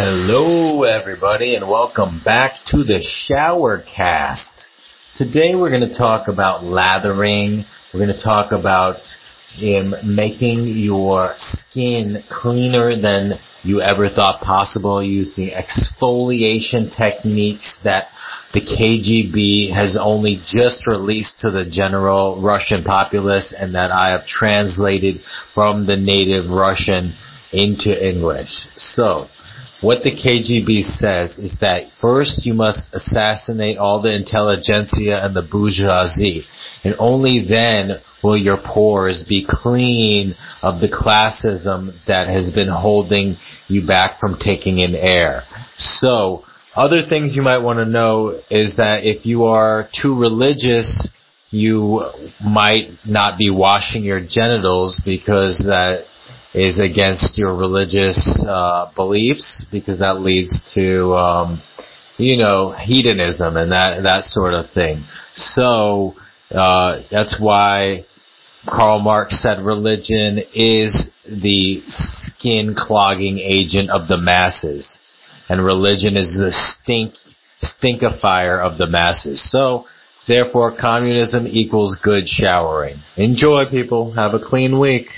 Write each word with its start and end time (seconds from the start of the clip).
Hello 0.00 0.84
everybody 0.84 1.56
and 1.56 1.68
welcome 1.68 2.20
back 2.24 2.52
to 2.66 2.84
the 2.84 3.02
Shower 3.02 3.82
Cast. 3.82 4.68
Today 5.16 5.56
we're 5.56 5.70
going 5.70 5.88
to 5.88 5.92
talk 5.92 6.28
about 6.28 6.62
lathering. 6.62 7.64
We're 7.92 8.06
going 8.06 8.16
to 8.16 8.22
talk 8.22 8.52
about 8.52 8.94
um, 9.60 9.94
making 10.04 10.68
your 10.68 11.34
skin 11.38 12.22
cleaner 12.30 12.94
than 12.94 13.40
you 13.64 13.80
ever 13.80 14.08
thought 14.08 14.40
possible 14.40 15.02
using 15.02 15.50
exfoliation 15.50 16.96
techniques 16.96 17.80
that 17.82 18.06
the 18.54 18.60
KGB 18.60 19.74
has 19.74 19.98
only 20.00 20.40
just 20.46 20.86
released 20.86 21.40
to 21.40 21.50
the 21.50 21.68
general 21.68 22.40
Russian 22.40 22.84
populace 22.84 23.52
and 23.52 23.74
that 23.74 23.90
I 23.90 24.10
have 24.12 24.28
translated 24.28 25.22
from 25.54 25.86
the 25.86 25.96
native 25.96 26.50
Russian 26.50 27.14
into 27.52 27.90
English. 27.90 28.50
So, 28.76 29.24
what 29.80 30.02
the 30.02 30.10
KGB 30.10 30.82
says 30.82 31.38
is 31.38 31.58
that 31.60 31.90
first 32.00 32.44
you 32.44 32.54
must 32.54 32.92
assassinate 32.92 33.78
all 33.78 34.02
the 34.02 34.14
intelligentsia 34.14 35.24
and 35.24 35.34
the 35.34 35.42
bourgeoisie, 35.42 36.44
and 36.84 36.94
only 36.98 37.44
then 37.48 37.98
will 38.22 38.36
your 38.36 38.58
pores 38.58 39.24
be 39.28 39.46
clean 39.48 40.32
of 40.62 40.80
the 40.80 40.88
classism 40.88 41.92
that 42.06 42.28
has 42.28 42.52
been 42.52 42.68
holding 42.68 43.36
you 43.68 43.86
back 43.86 44.18
from 44.18 44.36
taking 44.38 44.78
in 44.78 44.94
air. 44.94 45.42
So, 45.76 46.44
other 46.76 47.02
things 47.08 47.34
you 47.34 47.42
might 47.42 47.58
want 47.58 47.78
to 47.78 47.84
know 47.84 48.40
is 48.50 48.76
that 48.76 49.04
if 49.04 49.26
you 49.26 49.44
are 49.44 49.88
too 49.92 50.18
religious, 50.18 51.08
you 51.50 52.04
might 52.44 52.90
not 53.06 53.38
be 53.38 53.50
washing 53.50 54.04
your 54.04 54.20
genitals 54.20 55.02
because 55.04 55.58
that 55.66 56.04
is 56.54 56.78
against 56.78 57.38
your 57.38 57.54
religious 57.54 58.44
uh, 58.48 58.90
beliefs 58.94 59.66
because 59.70 59.98
that 59.98 60.20
leads 60.20 60.72
to 60.74 61.12
um, 61.14 61.60
you 62.16 62.36
know 62.36 62.70
hedonism 62.70 63.56
and 63.56 63.72
that 63.72 64.02
that 64.02 64.24
sort 64.24 64.54
of 64.54 64.70
thing. 64.70 65.02
So 65.34 66.14
uh, 66.50 67.02
that's 67.10 67.38
why 67.40 68.04
Karl 68.66 68.98
Marx 69.00 69.42
said 69.42 69.64
religion 69.64 70.40
is 70.54 71.10
the 71.26 71.82
skin 71.86 72.74
clogging 72.76 73.38
agent 73.38 73.90
of 73.90 74.08
the 74.08 74.18
masses, 74.18 74.98
and 75.48 75.64
religion 75.64 76.16
is 76.16 76.34
the 76.34 76.50
stink 76.50 77.14
stinkifier 77.62 78.60
of 78.60 78.78
the 78.78 78.86
masses. 78.86 79.50
So. 79.50 79.86
Therefore, 80.26 80.76
communism 80.78 81.46
equals 81.46 81.96
good 82.02 82.28
showering. 82.28 82.96
Enjoy, 83.16 83.64
people. 83.70 84.12
Have 84.12 84.34
a 84.34 84.38
clean 84.38 84.78
week. 84.78 85.08